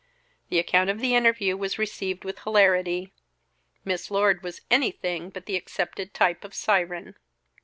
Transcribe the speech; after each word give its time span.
The 0.49 0.57
account 0.57 0.89
of 0.89 0.99
the 0.99 1.13
interview 1.13 1.55
was 1.55 1.77
received 1.77 2.25
with 2.25 2.39
hilarity. 2.39 3.13
Miss 3.85 4.09
Lord 4.09 4.41
was 4.41 4.61
anything 4.71 5.29
but 5.29 5.45
the 5.45 5.55
accepted 5.55 6.11
type 6.11 6.43
of 6.43 6.55
siren. 6.55 7.15